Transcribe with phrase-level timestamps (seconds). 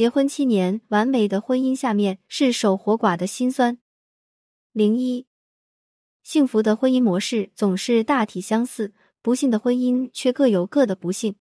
[0.00, 3.76] 结婚七年，完美的婚姻下面是守活寡的辛酸。
[4.72, 5.26] 零一，
[6.22, 11.36] 幸福的婚姻模式总是大体相似，不幸的婚姻却各有各的不幸。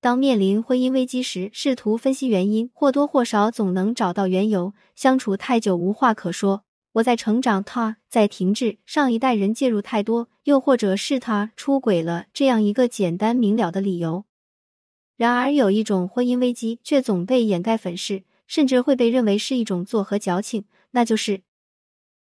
[0.00, 4.72] 当面临婚姻危机时，试图分析原因，或多或少总能找到缘由。
[4.94, 6.62] 相处太久无话可说，
[6.92, 14.26] 我在成长，他在停滞，上一代人介入太多，又或者是他出轨了，这样一个简单明了的理由。
[15.16, 21.42] 然而，有一种婚姻危机却总被掩盖粉饰，甚至会被认为是一种作和矫情，那就是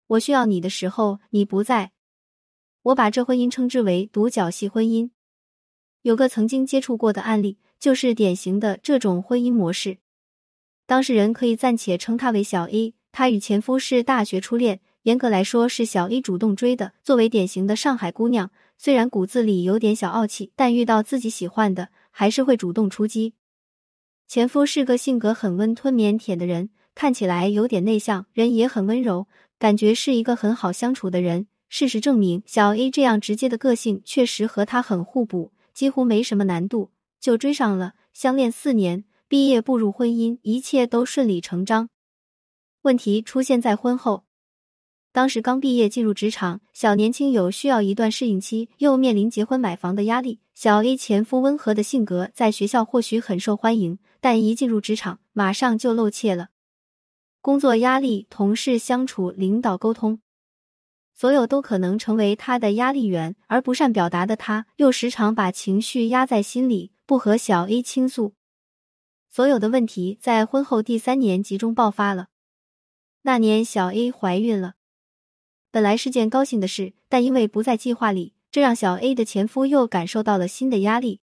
[0.08, 1.92] 我需要你的时候你不在。
[2.84, 5.10] 我把这婚姻称之为独角戏婚姻。
[6.04, 7.58] 有个曾经接触过的案例。
[7.78, 9.98] 就是典型的这种婚姻模式，
[10.88, 12.96] 当事人可以暂且称她为小 A。
[13.12, 16.94] 她与前夫是大学初恋，严格来说是小 A 主动追的。
[17.04, 23.34] 作为典型的上海姑娘，虽然骨子里有点小傲气，但遇到自己喜欢的，还是会主动出击。
[24.26, 29.28] 前夫是个性格很温吞腼腆的人，看起来有点内向，人也很温柔，
[29.60, 31.48] 感觉是一个很好相处的人。
[31.68, 36.92] 事实证明，小 A 这样直接的个性确实和他很互补，几乎没什么难度。
[37.20, 41.90] 就追上了，相恋四年，毕业步入婚姻，一切都顺理成章。
[42.84, 44.25] 问题出现在婚后，
[45.16, 50.42] 当时刚毕业进入职场，小年轻有需要一段适应期，又面临结婚买房的压力。
[50.54, 56.50] 小 A 前夫温和的性格在学校或许很受欢迎，但一进入职场，马上就露怯了。
[57.40, 60.20] 工作压力、同事相处、领导沟通，
[61.14, 63.38] 所有都可能成为他的压力源。
[63.48, 66.92] 而不善表达的他，又时常把情绪压在心里。
[67.06, 68.34] 不和小 A 倾诉，
[69.30, 72.28] 所有的问题在婚后第三年集中爆发了。
[73.22, 74.74] 那年小 A 怀孕了，
[75.76, 81.20] 本来是件高兴的事，但因为不在计划里，这让小 A 的前夫又感受到了新的压力。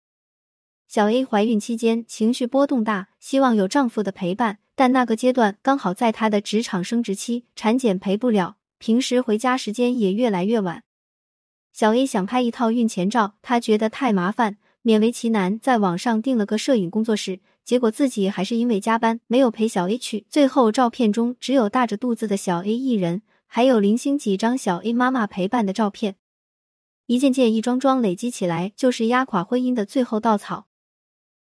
[0.89, 10.83] 小 A 怀孕期间情绪波动大，希望有丈夫的陪伴，但那个阶段刚好在她的职场升职期，产检陪不了，平时回家时间也越来越晚。
[11.71, 14.57] 小 A 想拍一套孕前照，她觉得太麻烦。
[14.83, 20.25] 勉为其难，在网上订了个摄影工作室，结果自己还是因为加班没有陪小 A 去。
[20.29, 23.21] 最后照片中只有大着肚子的小 A 一人，
[23.53, 26.15] 还有零星几张小 A 妈妈陪伴的照片。
[27.07, 30.67] 一件件、一桩桩累积起来，就是压垮婚姻的最后稻草。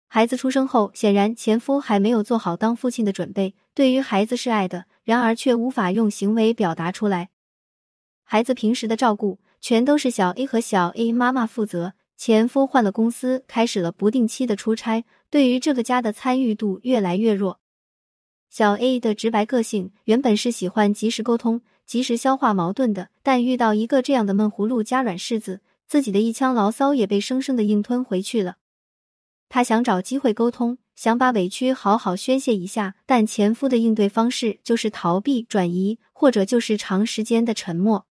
[0.10, 3.56] 孩子出生后，显然前夫还没有做好当父亲的准备。
[3.74, 7.30] 对于孩子是爱的，然而却无法用行为表达出来。
[8.26, 11.94] 孩子平时的照顾，全都是小 A 和小 A 妈妈负责。
[12.18, 17.62] 前夫换了公司，开始了不定期的出差，对于这个家的参与度越来越弱。
[18.50, 28.58] 小 A 的直白个性原本是喜欢及时沟通、及时消化矛盾的，但遇到一个这样的闷葫芦加软柿子，自己的一腔牢骚也被生生的硬吞回去了。
[29.50, 38.06] 他想找机会沟通，想把委屈好好宣泄一下，但前夫的应对方式就是逃避、转移，或者就是长时间的沉默。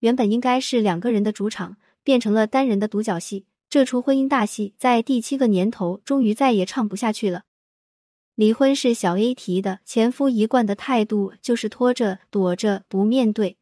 [0.00, 1.76] 原本应该是两个人的主场。
[2.04, 7.44] 变成了单人的独角戏，这出婚姻大戏在第七个年头终于再也唱不下去了。
[8.36, 13.58] 离婚是小 A 提的，前夫一贯的态度就是拖着、躲着、不面对。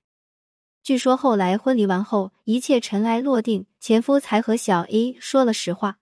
[0.82, 5.98] 据说后来婚离完后，一切尘埃落定，前夫才和小 A 说了实话。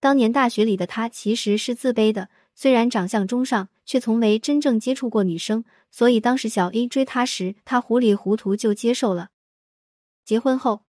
[0.00, 9.28] 当年大学里的他其实是自卑的，虽然长相中上，却从没真正接触过女生，所以当时小 A 追他时，他糊里糊涂就接受了。
[10.24, 10.84] 结婚后。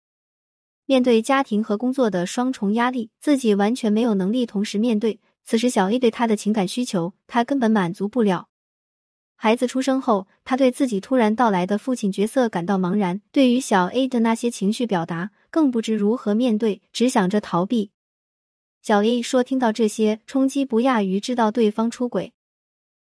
[0.85, 5.21] 面对家庭和工作的双重压力，自己完全没有能力同时面对。
[5.45, 8.49] 此时，小 A 对他的情感需求，他根本满足不了。
[9.37, 17.91] 孩子出生后，他对自己突然到来的父亲角色感到茫然，对于小 A 的那些情绪表达，更不知如何面对，只想着逃避。
[18.83, 22.33] 小 A 说：“听到这些，冲击不亚于知道对方出轨。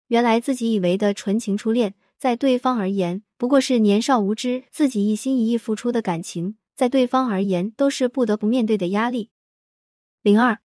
[0.09, 9.31] 原来自己以为的纯情初恋，在对方而言，不过是年少无知、自己一心一意付出的感情。”在对方而言，都是不得不面对的压力。
[10.23, 10.61] 零二，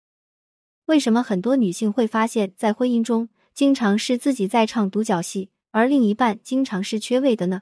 [0.85, 7.61] 为什么很多女性会发现，在婚姻中经常是自己在唱独角戏，而另一半经常是缺位的呢？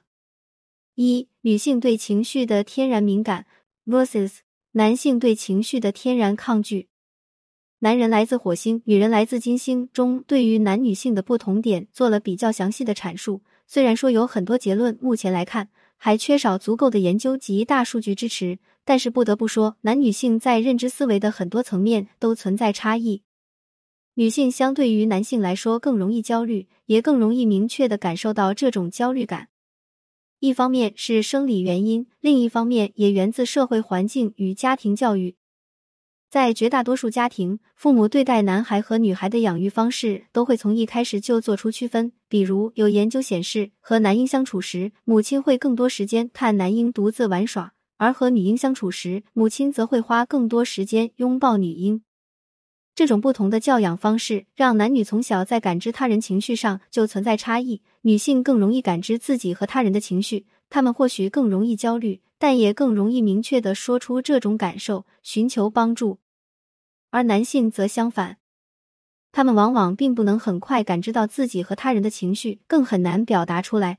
[0.94, 3.46] 一、女性对情绪的天然敏感
[3.86, 4.38] versus
[4.72, 6.88] 男性对情绪的天然抗拒。
[7.80, 13.42] 男人来自火星，女人来自金星中，对于男女性的不同点做了比较详细的阐述。
[13.66, 15.70] 虽然说有很多结论，目前来看。
[16.02, 23.22] 还缺少足够的研究及大数据支持，但是不得不说，男女性在认知思维的很多层面都存在差异。
[24.14, 29.48] 女性相对于男性来说更容易焦虑，也更容易明确的感受到这种焦虑感。
[30.38, 35.36] 一方面是生理原因，另一方面也源自社会环境与家庭教育。
[36.30, 42.12] 在绝大多数家庭，父母对待男孩和女孩的养育方式都会从一开始就做出区分。
[42.28, 52.00] 比如，有研究显示，和男婴相处时，母亲会更多时间看男婴独自玩耍；而和女婴相处时，母亲则会花更多时间拥抱女婴。
[52.94, 57.82] 这种不同的教养方式，让男女从小在感知他人情绪上就存在差异。
[58.02, 62.20] 女性更容易感知自己和他人的情绪，她们或许更容易焦虑。
[62.40, 66.20] 但也更容易明确的说出这种感受，寻求帮助，
[67.10, 68.38] 而男性则相反，
[69.30, 73.98] 他们往往并不能很快感知到自己和他人的情绪，更很难表达出来。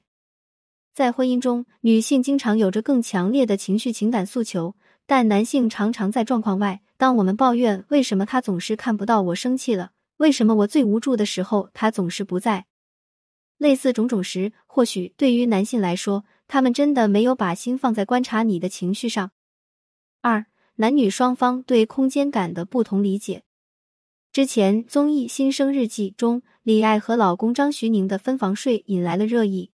[0.92, 6.82] 在婚姻中，女性经常有着更强烈的情绪情感诉求，但男性常常在状况外。
[6.98, 12.66] 当我们抱怨为什么他总是看不到我生气了，为什么我最无助的时候他总是不在，
[13.60, 16.26] 类似种种时，或许对于男性来说。
[16.52, 19.32] 他们真的没有把心放在观察你的情绪上。
[20.20, 23.44] 二、男女双方对空间感的不同理解。
[24.34, 29.72] 之前综艺《新生日记》中，李艾和老公张徐宁的分房睡引来了热议。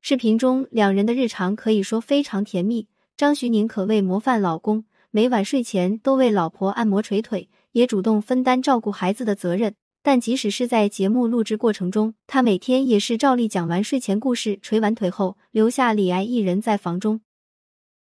[0.00, 9.74] 视频中两人的日常可以说非常甜蜜，张徐宁可谓模范老公，每晚睡前都为老婆按摩捶腿，也主动分担照顾孩子的责任。
[10.02, 17.20] 但即使是在节目录制过程中，他每天也是照例讲完睡前故事、捶完腿后，留下李艾一人在房中，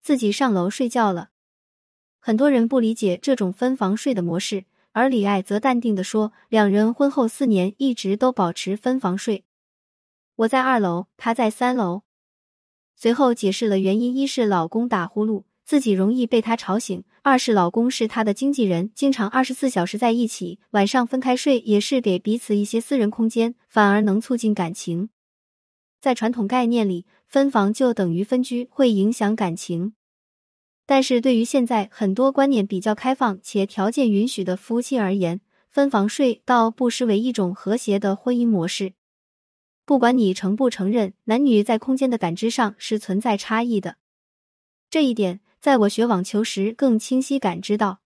[0.01, 1.31] 自己上楼睡觉了。
[2.21, 9.45] 很多人不理解这种分房睡的模式，而李艾则淡定的说：“两人婚后四年一直都保持分房睡，
[10.37, 12.01] 我在二楼，他在三楼。”
[12.97, 15.43] 随后解释了原因：一是老公打呼噜。
[15.65, 17.03] 自己容易被他吵醒。
[17.23, 25.09] 二是老公是他的经纪人，经常二十四小时在一起，晚上分开睡也是给彼此一些私人空间，反而能促进感情。
[26.03, 29.95] 在传统概念里，分房就等于分居，会影响感情。
[30.85, 35.41] 但是对于现在很多观念比较开放且条件允许的夫妻而言，
[35.71, 38.93] 分房睡倒不失为一种和谐的婚姻模式。
[39.87, 43.97] 不管你承不承认，男女在空间的感知上是存在差异的，
[44.91, 45.41] 这一点。
[45.65, 48.01] 在我学网球时，更清晰感知到，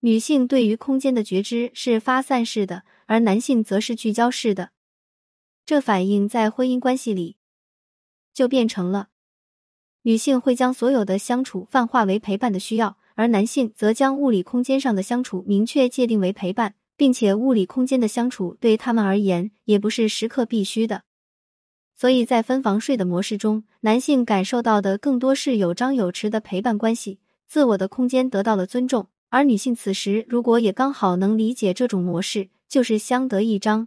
[0.00, 4.70] 女性对于空间的觉知是发散式的，而男性则是聚焦式的。
[5.64, 7.36] 这反映在婚姻关系里，
[8.32, 9.10] 就变成了
[10.02, 21.04] 女性会将所有的相处泛化为陪伴的需要，而男性则将物理空间上的相处明确界定为陪伴，并且物理空间的相处对他们而言也不是时刻必须的。
[21.96, 33.86] 所以在分房睡的模式中，男性感受到的更多是有张有弛的陪伴关系，自我的空间得到了尊重；而女性此时如果也刚好能理解这种模式，就是相得益彰。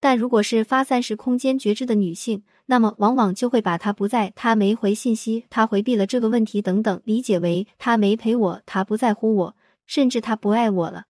[0.00, 9.56] 但如果是发散式空间觉知的女性，那么往往就会把她不在、他没回信息、他回避了这个问题等等理解为他没陪我、他不在乎我，
[9.86, 11.04] 甚至他不爱我了。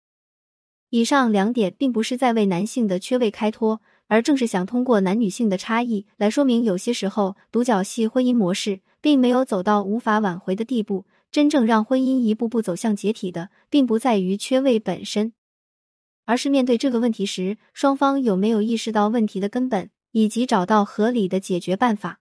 [0.90, 3.82] 以上两点并不是在为男性的缺位开脱。
[4.12, 11.06] 而正是想通过男女性的差异来说明，有些时候独角戏婚姻模式并没有走到无法挽回的地步。
[11.32, 15.32] 真正让婚姻一步步走向解体的，并不在于缺位本身，
[16.26, 22.20] 而是面对这个问题时，双方有没有意识到问题的根本，以及找到合理的解决办法。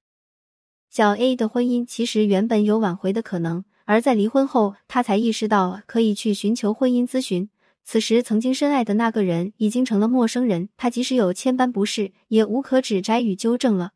[0.88, 7.50] 小 A 的婚姻其实原本有挽回的可能，而在离婚后，他才意识到可以去寻求婚姻咨询。
[7.84, 13.92] 此时，曾经深爱的那个人已经成了陌生人，他即使有千般不适，也无可指摘与纠正了。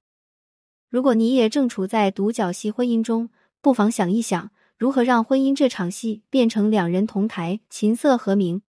[0.88, 8.62] 如果你也正处在独角戏婚姻中，不妨想一想，如何让婚姻这场戏变成两人同台，琴瑟和鸣。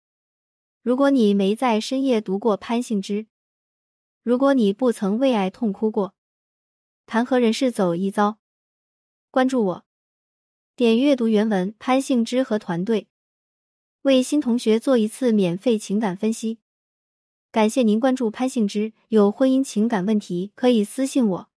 [0.82, 3.26] 如果你没在深夜读过潘幸之，
[4.24, 6.14] 如果你不曾为爱痛哭过，
[7.06, 8.38] 谈何人世走一遭？
[9.30, 9.84] 关注我，
[10.74, 11.74] 点阅读原文。
[11.78, 13.08] 潘幸之和团队。
[14.02, 16.58] 为新同学做一次免费情感分析，
[17.52, 18.92] 感谢您关注潘幸之。
[19.10, 21.51] 有婚姻情感问题可以私信我。